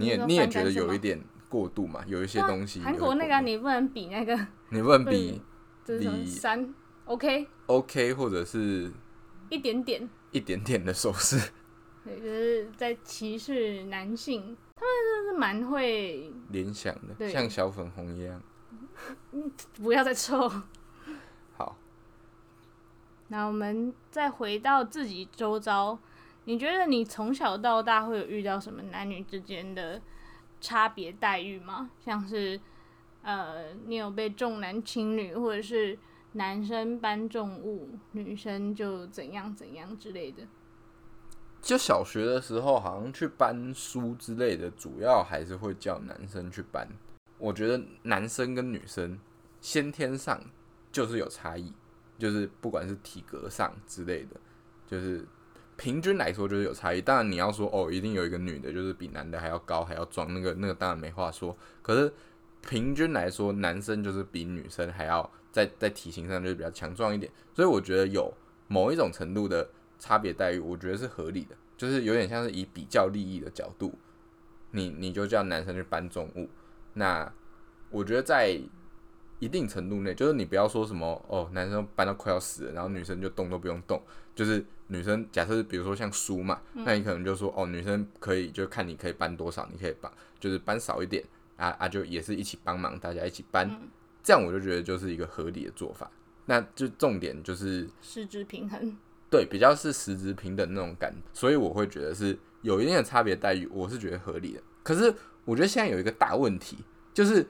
[0.01, 2.03] 你也你也觉得有一点过度嘛？
[2.07, 4.35] 有一些东西韩国那个你不能比那个
[4.71, 5.41] 你不能比
[5.85, 8.91] 这是三 OK OK 或者是
[9.49, 11.51] 一点点，一点点的手势
[12.05, 18.41] 对，就是在歧视男性，他们真的是蛮会，联想的，像小粉红一样。
[19.83, 20.49] 不要再臭。
[21.57, 21.77] 好，
[23.29, 25.99] 那我们再回到自己周遭，
[26.51, 30.03] 你觉得你从小到大会有遇到什么男女之间的
[30.61, 31.93] 差别待遇吗？
[32.05, 32.61] 像是
[33.23, 35.97] 呃，你有被重男轻女，或者是
[36.33, 40.43] 男生搬重物，女生就怎样怎样之类的？
[41.63, 46.85] 就小学的时候，好像去搬书之类的，主要还是会叫男生去搬。
[47.39, 49.17] 我觉得男生跟女生
[49.61, 50.43] 先天上
[50.91, 51.73] 就是有差异，
[52.19, 54.41] 就是不管是体格上之类的，
[54.89, 55.25] 就是
[55.81, 57.01] 平均来说就是有差异。
[57.01, 61.57] 当然你要说哦，一定有一个女的就是比男的还要高还要壮，那个那个当然没话说。
[61.81, 62.13] 可是
[62.61, 68.31] 平均来说，男生就是比女生还要在在体型上就是比较强壮一点，所以我觉得有
[68.69, 73.95] 某一种程度的差别待遇，我觉得是合理的，就是有点像是以比较利益的角度，
[74.73, 76.47] 你你就叫男生去搬重物，
[76.93, 77.33] 那
[77.89, 78.61] 我觉得在
[79.39, 84.03] 一定程度内，就是你不要说什么哦，男生搬到快要死了，然后女生就动都不用动，
[84.35, 91.25] 就是女生假设比如说像书嘛，那你可能就说哦，女生可以就看你可以搬多少，你可以搬就是搬少一点
[91.57, 93.71] 啊啊，就也是一起帮忙，大家一起搬，
[94.23, 96.11] 这样我就觉得就是一个合理的做法。
[96.47, 98.97] 那就重点就是失之平衡，
[99.31, 104.61] 对，比较是实质平等那种感，所以我会觉得是有一定的差别待遇，我是觉得合理的。
[104.83, 106.79] 可是我觉得现在有一个大问题，
[107.15, 107.47] 就是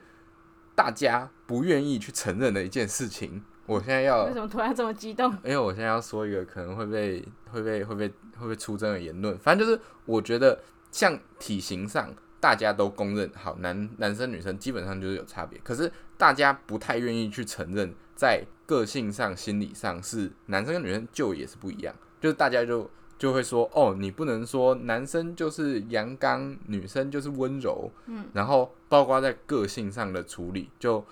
[0.75, 3.43] 大家不愿意去承认的一件事情。
[3.71, 5.31] 我现在要为什么突然这么激动？
[5.43, 10.59] 因为我现在要说一个可能会被会被会被会被出征的言论，反正就是我觉得
[10.91, 18.45] 像体型上大家都公认好男男生女生基本上就是有差别，可是大家不太愿意去承认在。
[18.67, 31.03] 个性上、心理上是男生跟女生就也是不一样，就是大家就就会说，哦，你不能说男生就是阳刚，女生就是温柔，嗯，然后包括在个性上的处理，就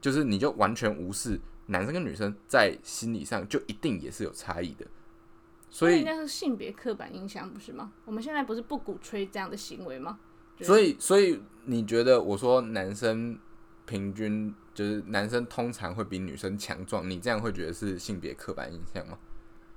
[0.00, 4.86] 就是你就完全无视男生跟女生在心理上就一定也是有差异的，
[5.70, 7.92] 所以应该是性别刻板印象不是吗？
[8.04, 10.18] 我们现在不是不鼓吹这样的行为吗？
[10.60, 13.38] 所以，所以你觉得我说男生
[13.86, 14.54] 平均？
[14.74, 19.18] 就是男生通常会比女生强壮，你这样会觉得是性别刻板印象吗？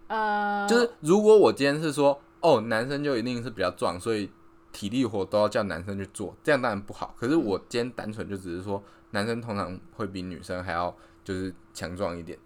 [0.05, 4.29] 呃，就是如果我今天是说，哦，男生就一定是比较壮，所以
[4.71, 7.15] 体力活都要叫男生去做，这样当然不好。
[7.17, 12.37] 可是我今天单纯就只是说，男生通常会比女生还要就是强壮一点。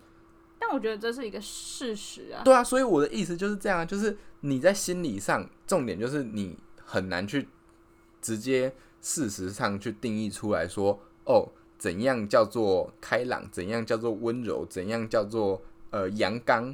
[0.59, 2.41] 但我觉得这是一个事实啊。
[2.43, 7.47] 对啊，所以我的意思就是这样，就是你在心理上，重点就是你很难去
[8.21, 11.49] 直接事实上去定义出来说，哦。
[11.77, 13.47] 怎样叫做开朗？
[13.51, 14.65] 怎样叫做温柔？
[14.65, 16.73] 怎样叫做呃阳刚？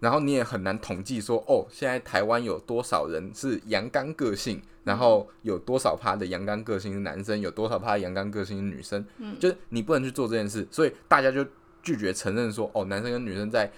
[0.00, 4.60] 然后你也很难统计说，哦，现在台湾有多少人是阳刚个性？
[4.88, 7.38] 然后有多少趴的阳刚个性是男生？
[7.38, 9.04] 有多少趴阳刚个性是女生？
[9.18, 11.44] 嗯，就是你不能去做这件事，所以大家就
[11.82, 13.70] 拒绝承认说，哦，男生跟女生在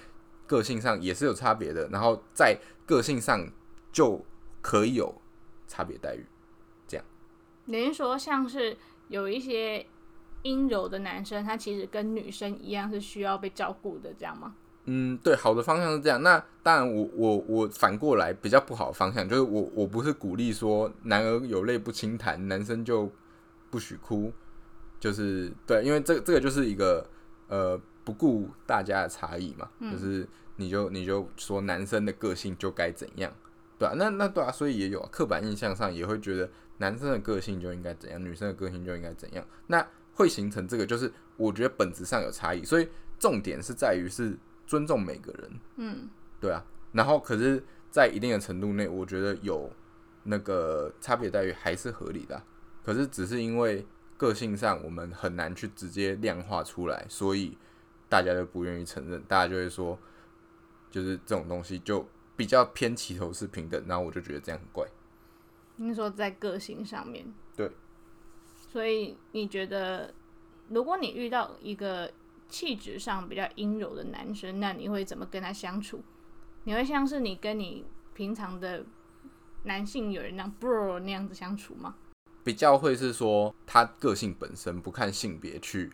[0.47, 3.45] 个性上也是有差别的，然后在个性上
[3.91, 4.25] 就
[4.63, 5.21] 可以有
[5.67, 6.25] 差别待遇。
[6.87, 7.05] 这样，
[7.67, 8.77] 等于说像是
[9.09, 9.85] 有一些。
[10.43, 14.55] 阴柔的男生，他其实跟女生一样是需要被照顾的，这样吗？
[14.85, 16.23] 嗯，对，好的方向是这样。
[16.23, 23.11] 那当然，我我我反过来比较不好的方向，就是我我不是鼓励说男儿有泪不轻弹，男生就
[23.71, 24.33] 不许哭，
[24.99, 27.07] 就是对，因为这这个就是一个
[27.49, 33.33] 呃不顾大家的差异嘛，就是你就你就说男生的个性就该怎样，
[33.79, 39.87] 对啊，那那对啊，所以也有刻板印象上也会觉得男生的个性就应该怎样，女生的个性就应该怎样，那。
[40.13, 42.87] 会形成这个，就是我觉得本质上有差异，所以
[43.19, 44.37] 重点是在于是
[44.71, 46.09] 尊重每个人，嗯，
[46.41, 46.65] 对啊。
[46.93, 49.69] 然后可是，在一定的程度内，我觉得有
[50.23, 52.41] 那个差别待遇还是合理的。
[52.85, 53.85] 可是只是因为
[54.17, 57.59] 个性上我们很难去直接量化出来，所以
[58.09, 59.99] 大家就不愿意承认，大家就会说，
[60.89, 64.87] 就是这种东西就比较偏齐头是平等，然后我就觉得这样很怪。
[65.75, 67.69] 你说在个性上面，对。
[68.55, 70.15] 所以你觉得，
[70.69, 72.09] 如果你遇到一个
[72.51, 76.03] 气质上比较阴柔的男生，那你会怎么跟他相处？
[76.65, 78.85] 你会像是你跟你平常的
[79.63, 81.95] 男性友人那样 bro 那样子相处吗？
[82.43, 85.91] 比较会是说他个性本身不看性别去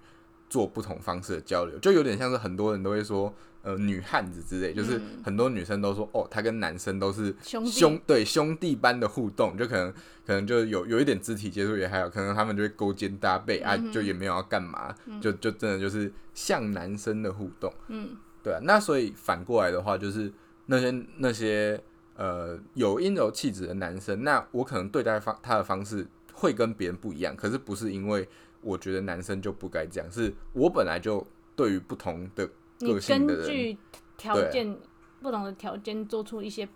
[0.49, 3.35] 做不同方式的交流，就有点像是很多人都会说。
[3.63, 9.93] 呃，女汉子之类，就是很多女生都说，哦，她跟男生都是兄对兄弟般的互动，就可能
[10.25, 20.33] 可能就有有一点肢体接触也还好，可能他们就会勾肩搭背啊，就也没有要干嘛，就就真的就是像男生的互动，嗯，对啊，那所以反过来的话，就是
[20.67, 21.83] 那些那些
[22.15, 28.29] 呃有阴柔气质的男生，那我可能对待方他的方式会跟别人不一样，可是不是因为
[28.61, 32.49] 我觉得男生就不该这样，是我本来就对于不同的。
[32.79, 33.79] 你根据
[34.17, 34.79] 条件
[35.23, 36.69] 不同的条件做出一些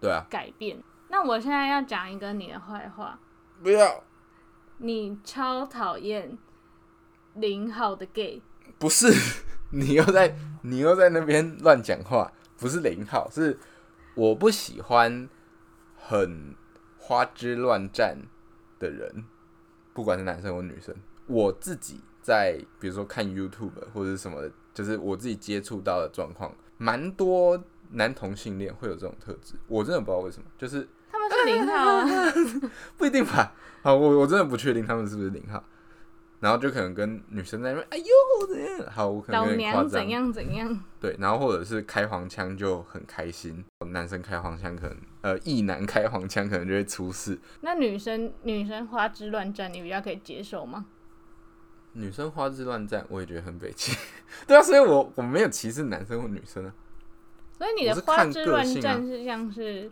[0.00, 0.80] 对啊改变。
[1.08, 3.18] 那我现在要讲一个你的坏话，
[3.62, 4.04] 不要。
[4.78, 6.38] 你超讨厌
[7.34, 8.40] 零号的 gay，
[8.78, 9.12] 不是？
[9.72, 13.58] 你又在你又在那边乱讲话，不是零号，是
[14.14, 15.28] 我不喜欢
[15.96, 16.54] 很
[16.96, 18.16] 花枝乱颤
[18.78, 19.24] 的人，
[19.92, 20.94] 不管是男生或女生。
[21.30, 24.42] 我自己在比如说看 YouTube 或者什么。
[24.72, 27.60] 就是我自己接触到的状况，蛮多
[27.90, 30.48] 男同性恋会有这种特质，我真的不知道为什么。
[30.56, 33.52] 就是他们是零号， 不一定吧？
[33.82, 35.62] 好，我我真的不确定他们是不是零号。
[36.38, 38.90] 然后就可能跟女生在那边，哎呦怎样？
[38.92, 39.90] 好，我可能有点夸张。
[39.90, 40.80] 怎样怎样？
[41.00, 47.36] 对，然后或者是开黄腔就很开心，男生开黄腔可能，呃，异男开黄腔可能就会出事。
[47.62, 50.86] 那女生女生花枝乱颤，你比较可以接受吗？
[51.92, 53.96] 女生花枝乱颤，我也觉得很北气。
[54.46, 56.74] 对啊，所以我我没有歧视男生或女生啊。
[57.56, 59.90] 所以你的花枝乱颤是像是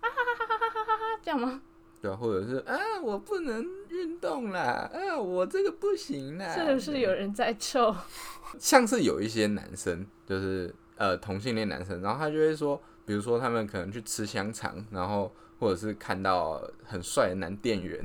[0.00, 1.60] 啊哈哈哈哈哈哈哈这样吗？
[2.00, 7.94] 对啊，或者是啊，我不能运动啦，啊，我这个不行啦，是不是有人在臭？
[8.58, 18.02] 像是有一些男生，就是呃同性恋男生，然后他就会说，比如说他们可能去吃香肠，然后或者是看到很帅的男店员，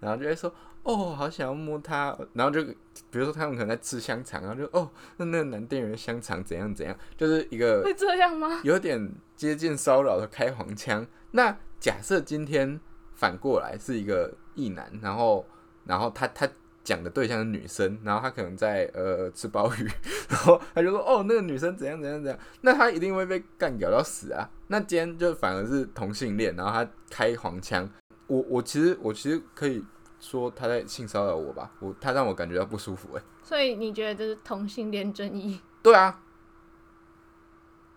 [0.00, 0.50] 然后就会说，
[0.84, 2.62] 哦，好想要摸他，然后就
[3.10, 8.60] 比如说他们可能在吃香肠，然后就哦，那那个男店员的香肠怎样怎样，就是一个会这样吗？
[8.62, 11.06] 有点接近骚扰的开黄腔。
[11.32, 12.78] 那假设今天
[13.14, 15.44] 反过来是一个异男，然后
[15.84, 16.46] 然后他他
[16.82, 19.90] 讲的对象是女生，然后他可能在呃吃鲍鱼，
[20.28, 24.46] 然后他就说哦那个女生怎样怎样怎样，那他一定会被干掉到死啊。
[24.68, 27.88] 那今天就反而是同性恋，然后他开黄腔，
[28.26, 29.82] 我我其实我其实可以
[30.24, 35.60] 说他在性骚扰我吧，我他让我感觉到不舒服哎、所以你觉得这是同性恋争议？
[35.82, 36.18] 对啊。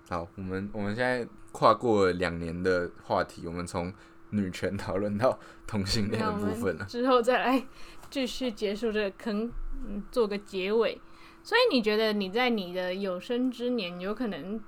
[0.09, 3.93] 好，我们我们现在跨过两年的话题，我们从
[4.32, 6.84] 女权讨论到同性恋的部分了。
[6.86, 7.65] 之后再来
[8.09, 9.49] 继续结束这个坑，
[9.88, 10.99] 嗯，做个结尾。
[11.43, 14.61] 所以你觉得你在你的有生之年有可能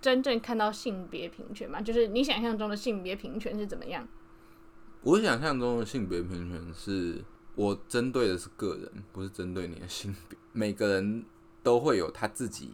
[0.00, 1.80] 真正看到性别平权吗？
[1.80, 4.06] 就是你想象中的性别平权是怎么样？
[5.04, 7.22] 我想象中的性别平权是
[7.54, 10.38] 我针对的是个人，不是针对你的性别。
[10.52, 11.22] 每个人
[11.62, 12.72] 都会有他自己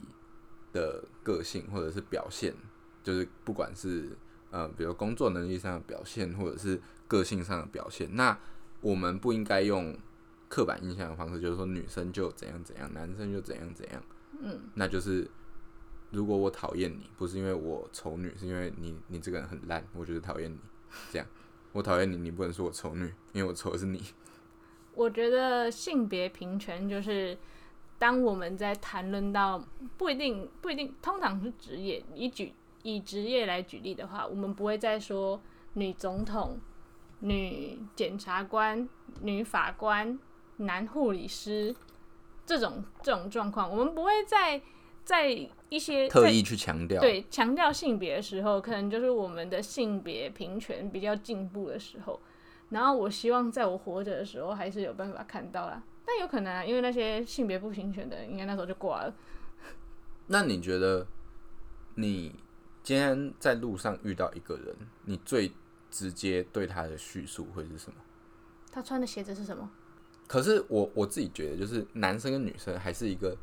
[0.73, 2.55] 的个性或者是表现，
[3.03, 4.17] 就是不管是
[4.53, 8.09] 呃，比如工作能力上的表现，或者是个性上的表现。
[8.15, 8.39] 那
[8.81, 9.99] 我们不应该用
[10.49, 14.01] 刻板印象的方式，就是说女生就怎样怎样，男生就怎样怎样。
[14.41, 15.29] 嗯，那就是
[16.13, 20.59] 如果我讨厌你，不是因为我丑女，是因为你你这个人很烂，我就是讨厌你。
[21.13, 21.27] 这样，
[21.73, 24.03] 我讨厌你，你不能说我丑女，因为我丑的是你。
[24.95, 27.39] 我觉得性别平权就是
[27.99, 29.65] 当我们在谈论到
[29.97, 32.53] 不一定不一定，通常是职业，以举
[32.83, 35.41] 以职业来举例的话，我们不会再说
[35.75, 36.59] 女总统、
[37.21, 38.89] 女检察官、
[39.21, 40.19] 女法官、
[40.57, 41.75] 男护理师
[42.45, 44.61] 这种这种状况，我们不会在
[45.11, 45.29] 在
[45.69, 52.21] 一些特意去强调，对强调性别的时候，可能就是我们的性别平权比较进步的时候。
[52.69, 55.83] 然后我希望在我活着的时候，还是有办法看到啦。
[56.07, 59.13] 但有可能啊，因为那些性别不平权的人，应该那时候就挂了。
[60.29, 61.05] 那你觉得
[61.97, 62.33] 你
[62.85, 65.51] 今天在路上遇到一个人，你最
[65.91, 67.97] 直接对他的叙述会是什么？
[68.71, 69.69] 他穿的鞋子是什么？
[70.29, 73.37] 可是我我自己觉得，就是男生跟女生还是一个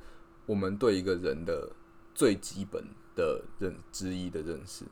[0.48, 1.70] 我们对一个人的
[2.16, 2.84] 最基本
[3.16, 4.84] 的认之一的认识。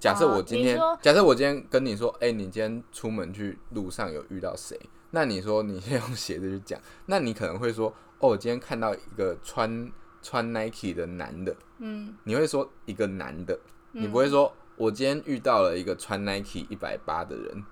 [0.00, 4.76] 假设哦我今天，假设我今天跟你说，哎、你今天出门去路上有遇到谁？
[5.12, 7.88] 那你说你先用鞋子去讲，那你可能会说，
[8.18, 9.92] 哦，我今天看到一个穿
[10.22, 13.56] 穿 Nike 的男的，嗯，你会说一个男的，
[13.92, 17.64] 你不会说我今天遇到了一个穿 Nike 一百八的人，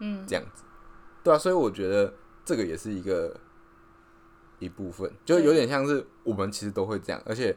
[0.00, 0.64] 嗯，这样子，
[1.22, 2.12] 对啊，所以我觉得
[2.44, 3.34] 这个也是一个
[4.58, 7.56] 一部分，就有点像是我们其实都会这样，而且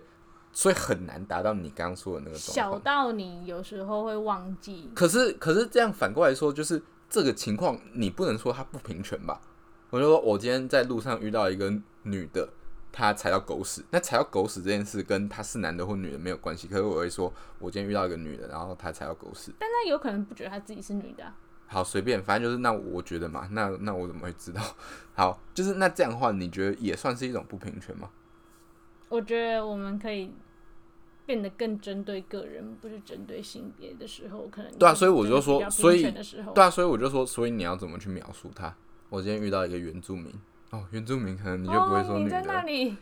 [0.51, 2.79] 所以很难达到你刚刚说的那个状小。
[2.79, 4.89] 到你有时候会忘记。
[4.93, 9.41] 可是可是这样反过来说，就是这个情况你不能说它不平权吧？
[9.89, 11.69] 我就说我今天在路上遇到一个
[12.03, 12.47] 女的，
[12.91, 16.67] 她踩到狗屎，那踩到狗屎这件事跟她是男的或女的没有关系。
[16.67, 21.35] 可是我会说，我今天遇到一个女的，然后她踩到狗屎，但他有可能不觉得他自己是女的啊、
[21.71, 24.61] 好随便，反正就是那我觉得嘛，那那我怎么会知道？
[25.13, 28.09] 好，就是那这样的话，你觉得也算是一种不平权吗？
[29.07, 30.33] 我觉得我们可以
[31.25, 38.75] 变得更针对个人，不是针对性别的时候，可能对啊所以我就说所以的时候，对啊，所以我就说，所以你要怎么去描述他？
[39.09, 40.33] 我今天遇到一个原住民，
[40.71, 42.97] 哦，原住民可能你就不会说女哦你在那的里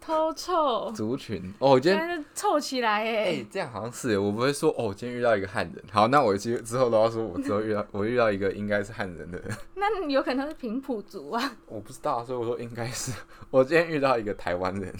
[0.00, 5.84] 偷臭，族群，哦，我今天是凑起来哎、哎、这样好像是耶，我不会说哦，我今天遇到一个汉人。
[5.92, 13.12] 好，那我之之后都要说，我之后遇到 我遇到一个应该是汉人的人，那有可能是平埔族啊， 我不知道，所以我说应该是。
[13.50, 14.94] 我今天遇到一个台湾人，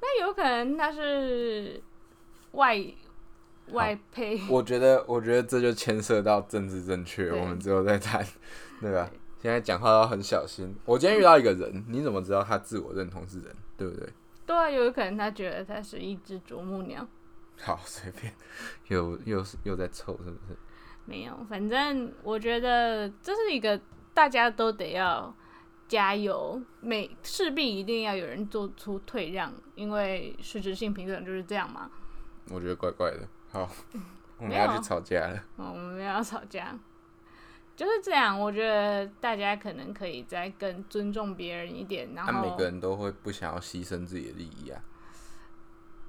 [0.00, 1.82] 那有可能他是
[2.52, 2.82] 外
[3.72, 8.26] 外配，我觉得我觉得这就牵涉到政治正确，我们之后再谈，
[8.80, 9.10] 对吧？
[9.40, 10.74] 现在讲话要很小心。
[10.84, 14.08] 我今天遇到一个人，你怎么知道他自我认同是人，对不对？
[14.52, 17.06] 对啊，有可能他觉得他是一只啄木鸟，
[17.58, 18.34] 好，随便，
[18.88, 20.56] 又又是又在凑，是不是？
[21.06, 23.80] 没有，反正我觉得这是一个
[24.12, 25.34] 大家都得要
[25.88, 31.90] 加油，每势必一定要有人做出退让，因为实质性平等就是这样嘛。
[32.50, 33.26] 我觉得怪怪的。
[33.50, 33.66] 好，
[34.36, 35.36] 我们要去吵架了。
[35.56, 36.78] 哦，我们要吵架，
[37.82, 38.38] 就是这样。
[38.38, 44.80] 我觉得大家可能可以再更尊重别人一点，然那、后每个人都会不想要牺牲自己的利益啊。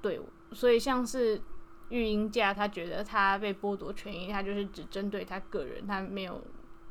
[0.00, 0.20] 对，
[0.52, 1.42] 所以像是
[1.88, 6.40] 育婴假，他觉得他被剥夺权益，他就是只针对他个人，他没有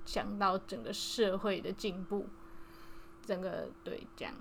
[0.04, 2.28] 想到整个社会的进步，
[3.26, 4.34] 整个对这样。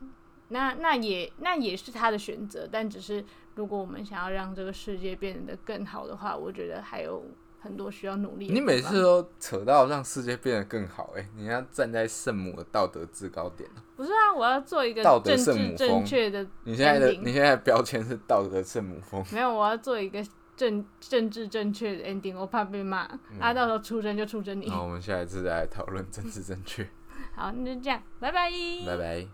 [0.48, 3.24] 那那也那也是他的选择，但只是
[3.54, 7.24] 如果我们想要让这个世界变得更好的话，我觉得还有
[7.62, 8.48] 很多需要努力。
[8.48, 13.70] 你每次都扯到让世界变得更好、欸，你要站在圣母的道德制高点。
[13.96, 20.20] 不是啊，我要做一个道德政治圣母风正确的你现在的你现在的标签是道德圣母风，没有，我要做一个
[20.56, 23.06] 政政治正确的 ending，我怕被骂。
[23.30, 24.66] 嗯啊，到时候出征就出征你。
[24.66, 26.86] 然后我们下一次再来讨论政治正确。
[27.36, 28.50] 好，那就这样，拜拜。
[28.84, 29.26] 拜拜。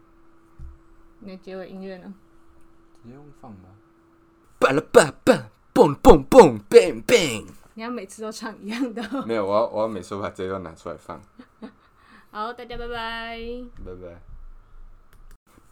[1.20, 2.14] 你的结尾音乐呢？
[3.02, 3.70] 直接用放吧。
[4.60, 7.46] 巴拉巴巴，蹦蹦蹦，bang bang。
[7.78, 9.22] 你要每次都唱一样的哦。
[9.24, 11.22] 没有，我要我要每次把这段拿出来放。
[12.32, 13.38] 好，大家拜拜。
[13.86, 14.20] 拜拜。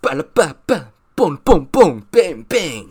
[0.01, 2.91] 巴拉巴巴，蹦蹦蹦，bang bang。